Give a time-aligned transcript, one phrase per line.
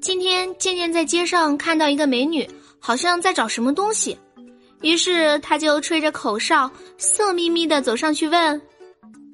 [0.00, 4.16] 今天渐渐在街上看到一个美女，好像在找什么东西，
[4.80, 8.62] 于是他就吹着口哨，色眯眯的走上去问：“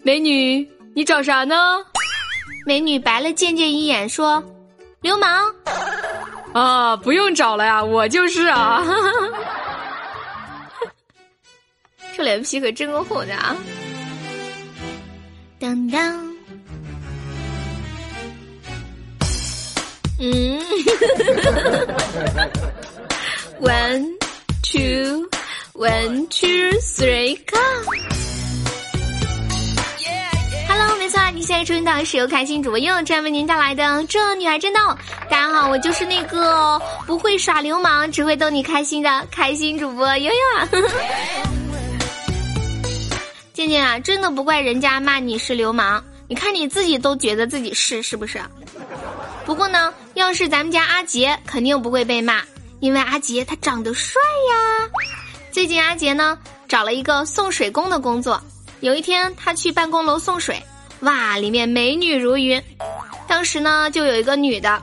[0.03, 1.54] 美女，你找啥呢？”
[2.67, 4.42] 美女白了渐渐一眼，说
[5.03, 5.54] ：“流氓。”
[6.54, 8.83] 啊，不用找了呀，我就是啊。
[12.17, 13.56] 这脸皮可真够厚的啊！
[15.58, 16.23] 当当，
[20.19, 20.61] 嗯
[23.61, 24.07] ，one
[24.62, 25.29] two
[25.75, 27.59] one two three go。
[30.69, 34.80] Hello，没错，你现在收听到是由开心主播悠悠这样为您带来的《这女孩真逗》。
[35.29, 40.69] 大家好，我就是那个不会耍流氓，只会逗你开心的开心主播悠悠啊。
[43.53, 48.41] 渐渐啊，真的不怪人家骂你是流氓，你看你自己都觉得自己是，是不是？
[49.45, 52.43] 不过呢，要是咱们家阿杰，肯定不会被骂，
[52.81, 54.89] 因为阿杰他长得帅呀。
[55.53, 58.41] 最近阿杰呢，找了一个送水工的工作。
[58.81, 60.62] 有一天他去办公楼送水，
[61.00, 62.62] 哇，里面美女如云。
[63.27, 64.83] 当时呢，就有一个女的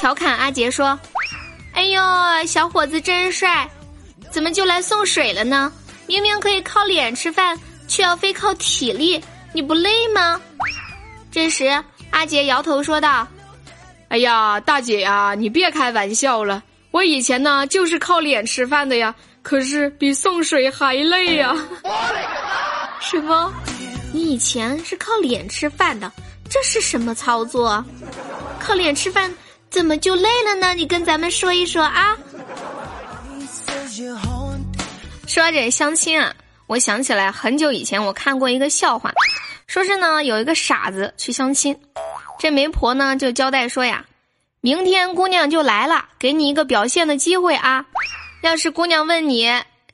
[0.00, 0.98] 调侃阿杰说
[1.74, 2.02] ：“哎呦，
[2.46, 3.68] 小伙子真帅，
[4.30, 5.72] 怎么就来送水了呢？
[6.06, 7.58] 明明可以靠脸吃饭。”
[7.88, 10.40] 却要非靠体力，你不累吗？
[11.30, 13.28] 这时，阿杰摇头说道
[14.12, 16.62] ：“哎呀，大姐呀，你别开玩笑了。
[16.90, 21.56] 我以前呢就是靠脸吃饭的呀，可是比送水还累呀。”
[23.00, 23.50] 什么？
[24.12, 26.12] 你以前是靠脸吃饭的？
[26.46, 27.82] 这是什么操作？
[28.60, 29.34] 靠脸吃饭
[29.70, 30.74] 怎么就累了呢？
[30.74, 32.14] 你跟咱们说一说啊。
[35.26, 36.34] 说这相亲啊。
[36.66, 39.10] 我想起来很久以前，我看过一个笑话，
[39.66, 41.74] 说是呢有一个傻子去相亲，
[42.42, 44.04] 这媒婆呢就交代说呀，
[44.60, 47.86] 明天姑娘就来了，给你一个表现的机会啊。
[48.40, 49.48] 要是姑娘问你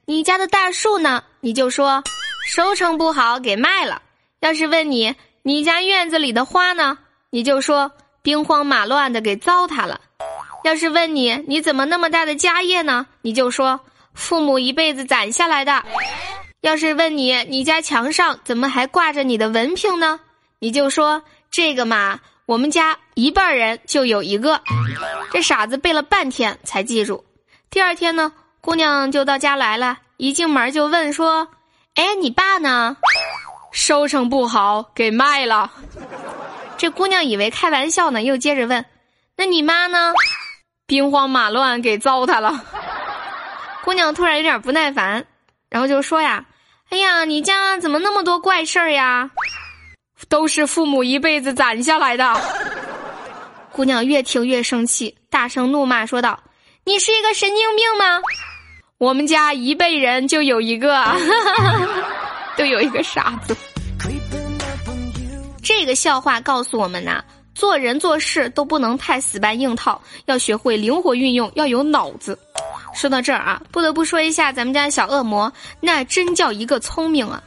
[0.07, 2.03] 你家的大树呢，你就说
[2.47, 4.01] 收成不好给卖了；
[4.41, 6.97] 要是问你你家院子里的花呢，
[7.29, 7.93] 你就说
[8.23, 10.01] 兵荒马乱的给糟蹋了；
[10.65, 13.79] 要是问你你怎么那么大的家业呢，你就说
[14.15, 15.85] 父母一辈子攒下来的。
[16.63, 20.19] 要是问你，你家墙上怎么还挂着你的文凭呢？
[20.61, 24.59] 你就说这个嘛，我们家一半人就有一个。
[25.31, 27.23] 这傻子背了半天才记住。
[27.69, 28.33] 第二天呢，
[28.63, 31.47] 姑娘就到家来了，一进门就问说
[31.95, 32.97] ：“哎，你爸呢？
[33.71, 35.71] 收成不好，给卖了。”
[36.79, 38.83] 这姑娘以为开玩笑呢，又接着问
[39.37, 40.15] ：“那你妈呢？
[40.87, 42.65] 兵荒马乱，给糟蹋了。
[43.85, 45.27] ”姑娘突然有点不耐烦。
[45.69, 46.47] 然后就说呀，
[46.89, 49.31] 哎呀，你家怎么那么多怪事儿呀？
[50.29, 52.41] 都是父母一辈子攒下来的。
[53.73, 56.39] 姑娘越听越生气，大声怒骂说道
[56.85, 58.21] ：“你是一个神经病吗？
[58.99, 61.05] 我们家一辈人就有一个，
[62.57, 63.57] 都有一个傻子。”
[65.63, 67.23] 这个笑话告诉我们呐，
[67.55, 72.37] 做人做事都不能太死搬硬套，要学会灵活运用，要有脑子。
[72.95, 77.41] 说到这儿啊，不得不说一下咱们家小恶魔，那真叫一个聪明啊！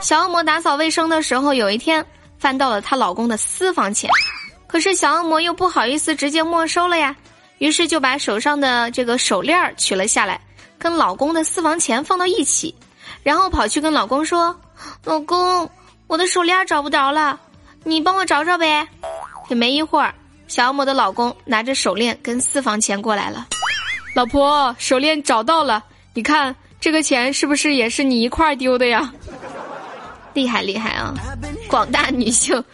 [0.00, 2.04] 小恶魔打扫卫生的时候，有一天
[2.38, 4.10] 翻到了她老公的私房钱，
[4.66, 7.16] 可是小恶魔又不好意思直接没收了呀，
[7.58, 10.40] 于是就把手上的这个手链取了下来，
[10.78, 12.74] 跟老公的私房钱放到一起，
[13.22, 14.54] 然后跑去跟老公说
[15.04, 15.68] ：“老公，
[16.06, 17.40] 我的手链找不着了，
[17.82, 18.86] 你帮我找找呗。”
[19.48, 20.14] 也没一会儿，
[20.48, 23.46] 小恶魔的老公拿着手链跟私房钱过来了。
[24.16, 25.84] 老婆，手链找到了，
[26.14, 29.12] 你看这个钱是不是也是你一块丢的呀？
[30.32, 31.12] 厉害厉害啊！
[31.68, 32.64] 广大女性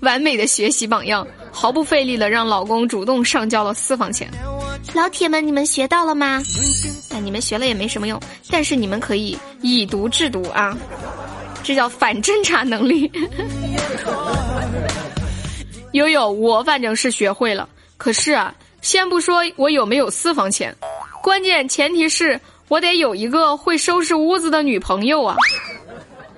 [0.00, 4.28] 完美的学习榜样，毫不费力的让老公主动上交了私房钱。
[4.92, 6.42] 老铁们，你们学到了吗？
[7.10, 10.76] 哎，你们学了也没什么用，但是你们可以以毒制毒啊，
[11.62, 13.08] 这叫反侦查能力。
[15.94, 18.52] 悠悠，我反正是学会了，可是啊。
[18.80, 20.74] 先不说我有没有私房钱，
[21.22, 25.36] 关键前提是我得有一个会收拾屋子的女朋友啊！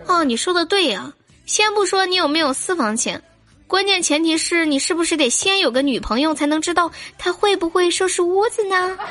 [0.07, 1.13] 哦，你说的对呀。
[1.45, 3.23] 先不说你有没有私房钱，
[3.67, 8.99] 关键前提是你是不是得先有个女朋友，才能知道她会不会收拾屋子呢？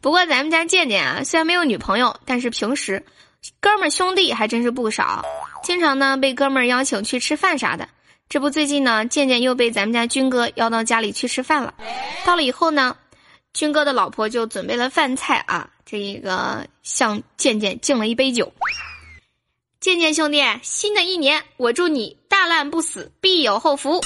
[0.00, 3.04] 不过咱们家健健啊，虽然没有女朋友，但是平时
[3.60, 5.24] 哥们兄弟还真是不少，
[5.64, 7.88] 经常呢被哥们邀请去吃饭啥的。
[8.30, 11.74] 这不，最近呢，健健又被咱们家军哥邀到家里去吃饭了。
[12.24, 12.96] 到了以后呢，
[13.52, 18.52] 军哥的老婆就准备了饭菜啊，这一个向健健敬了一杯酒。
[19.80, 24.00] 健健兄弟，新的一年，我祝你大难不死，必有后福。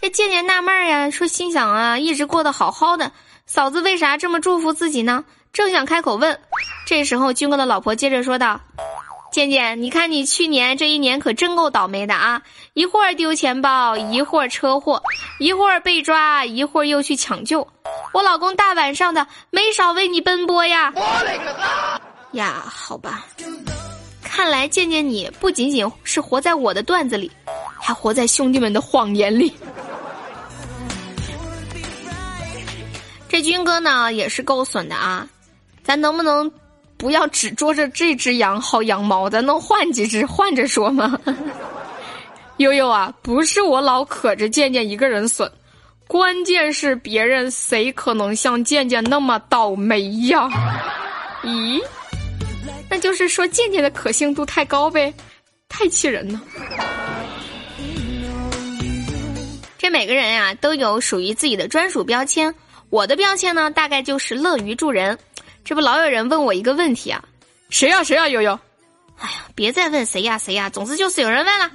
[0.00, 3.10] 这健健纳闷呀，说心想啊，一直过得好好的，
[3.44, 5.24] 嫂子为啥这么祝福自己呢？
[5.52, 6.38] 正想开口问，
[6.86, 8.60] 这时候军哥的老婆接着说道
[9.32, 12.42] ：“渐渐，你看你去年这一年可真够倒霉的啊！
[12.74, 15.02] 一会儿丢钱包，一会儿车祸，
[15.38, 17.66] 一会儿被抓，一会儿又去抢救。
[18.12, 20.92] 我老公大晚上的没少为你奔波呀！
[22.32, 23.24] 呀，好吧，
[24.22, 27.30] 看来健健你不仅仅是活在我的段子里，
[27.80, 29.50] 还活在兄弟们的谎言里。
[33.30, 35.26] ”这军哥呢也是够损的啊，
[35.82, 36.52] 咱能不能
[37.02, 39.28] 不要只捉着这只羊薅羊毛？
[39.28, 41.18] 咱能换几只换着说吗？
[42.58, 45.50] 悠悠啊，不是我老可着健健一个人损，
[46.06, 50.48] 关键是别人谁可能像健健那么倒霉呀？
[51.42, 51.82] 咦，
[52.88, 55.12] 那就是说健健的可信度太高呗，
[55.68, 56.40] 太气人了。
[59.76, 62.54] 这每个人呀都有属于自己的专属标签。
[62.90, 65.18] 我的标签呢，大概就是乐于助人。
[65.64, 67.22] 这不老有人问我一个问题啊，
[67.70, 68.58] 谁呀谁呀悠悠？
[69.18, 71.70] 哎呀，别再问谁呀谁呀，总之就是有人问了。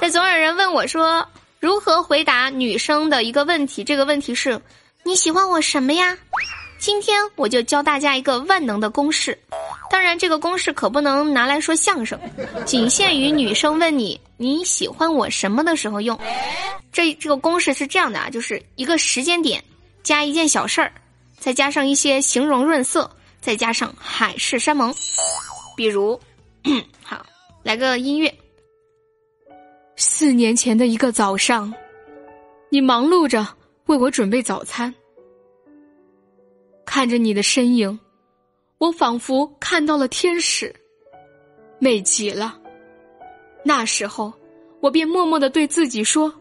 [0.00, 1.26] 再总有人问我说，
[1.60, 3.84] 如何回答女生的一个问题？
[3.84, 4.60] 这个问题是，
[5.04, 6.16] 你喜欢我什么呀？
[6.78, 9.38] 今天我就教大家一个万能的公式。
[9.90, 12.18] 当然，这个公式可不能拿来说相声，
[12.64, 16.18] 仅限于女生问你你喜欢我什么的时候用。
[16.90, 19.62] 这这个公式是这样的啊，就是一个时间点。
[20.02, 20.90] 加一件小事儿，
[21.40, 23.10] 再加上一些形容润色，
[23.40, 24.94] 再加上海誓山盟。
[25.76, 26.20] 比如，
[27.02, 27.24] 好，
[27.62, 28.32] 来个音乐。
[29.96, 31.72] 四年前的一个早上，
[32.68, 33.46] 你忙碌着
[33.86, 34.94] 为我准备早餐，
[36.84, 37.98] 看着你的身影，
[38.78, 40.74] 我仿佛看到了天使，
[41.78, 42.56] 美极了。
[43.64, 44.32] 那时候，
[44.80, 46.32] 我便默默的对自己说：“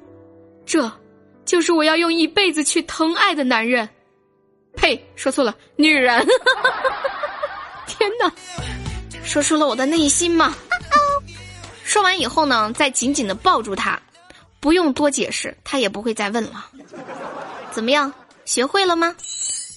[0.65, 0.91] 这。”
[1.45, 3.89] 就是我要用一辈子去疼爱的男人，
[4.75, 6.25] 呸，说错了，女人。
[7.87, 8.31] 天哪，
[9.23, 10.55] 说出了我的内心吗？
[11.83, 13.99] 说完以后呢，再紧紧的抱住他，
[14.59, 16.65] 不用多解释，他也不会再问了。
[17.71, 18.13] 怎么样，
[18.45, 19.15] 学会了吗？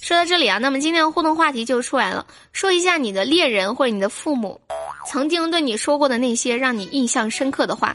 [0.02, 4.60] 说到这里啊，那么今天的互动话题就出来了，说一下你的恋人或者你的父母
[5.06, 7.92] 曾经对你说过的那些让你印象深刻的话，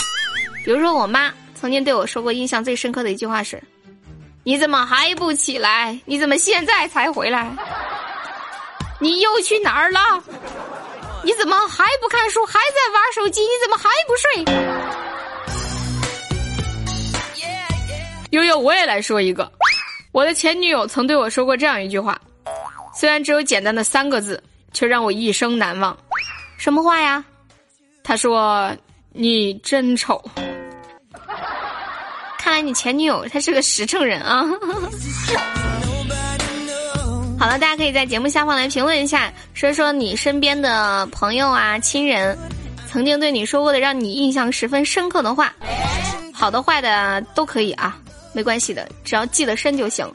[0.65, 1.33] 比如说我妈。
[1.59, 3.59] 曾经对我说过印象最深刻的一句话是
[4.47, 5.99] ：“你怎么还不起来？
[6.05, 7.53] 你怎么现在才回来？
[8.97, 9.99] 你又去哪儿了？
[11.21, 13.41] 你怎么还不看书，还在玩手机？
[13.41, 14.45] 你怎么还不睡？”
[18.31, 19.51] 悠悠，我也来说一个，
[20.13, 22.17] 我的前女友曾对我说过这样一句话，
[22.95, 24.41] 虽然只有简单的三个字，
[24.71, 25.97] 却让我一生难忘。
[26.57, 27.21] 什么话呀？
[28.01, 28.73] 他说
[29.11, 30.23] ：“你真丑。”
[32.62, 34.45] 你前女友她是个实诚人啊！
[37.39, 42.36] 好了，大家可以在节目下方来评论一下，说说你身边的朋友啊、亲人，
[42.89, 45.54] 曾经对你说过的让你印象十分深刻的话，
[46.33, 47.95] 好的、坏的都可以啊，
[48.33, 50.12] 没关系的，只要记得深就行。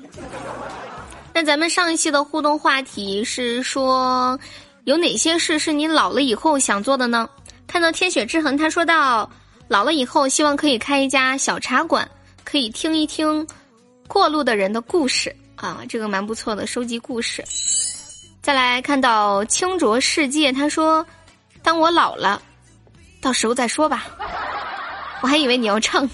[1.33, 4.37] 那咱们上一期的互动话题是说，
[4.85, 7.29] 有哪些事是你老了以后想做的呢？
[7.69, 9.31] 看到天雪之痕，他说到，
[9.69, 12.07] 老了以后希望可以开一家小茶馆。
[12.45, 13.47] 可以听一听
[14.09, 17.43] 过路的人的故事啊，这个蛮不错的，收集故事。
[18.41, 21.07] 再来看到清浊世界，他说
[21.63, 22.43] ：“当我老了，
[23.21, 24.07] 到时候再说吧。”
[25.23, 26.09] 我还以为你要唱。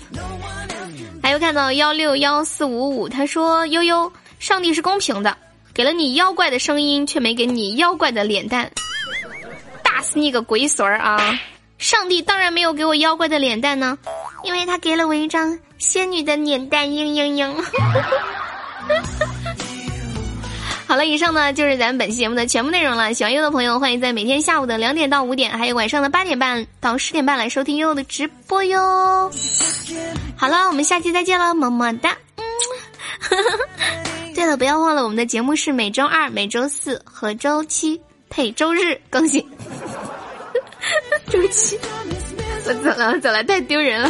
[1.23, 5.37] 还有看到幺六幺四五五，他说：“悠悠，上帝是公平的，
[5.73, 8.71] 给了你妖怪的声音，却没给你妖怪的脸蛋，
[9.83, 11.19] 打死你个龟孙儿啊！
[11.79, 13.97] 上帝当然没有给我妖怪的脸蛋呢，
[14.43, 17.55] 因为他给了我一张。”仙女的脸蛋嘤嘤嘤。
[20.87, 23.13] 好了，以上呢就是咱们本期节目的全部内容了。
[23.13, 29.31] 喜欢优的朋友，欢迎在每天下午的两点到五点，还有晚上的八点半到十点半来收听优的直播哟。
[30.35, 32.17] 好了，我们下期再见了，么么哒。
[32.37, 32.45] 嗯。
[34.35, 39.47] 对了，不要忘了我们的节目是每周二、每周四和周七配周日更新。
[41.29, 41.79] 周七，
[42.67, 44.09] 我走了，走了，太丢人了。